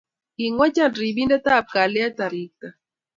[0.35, 2.67] Kingwecha ripindetap kalyet arikta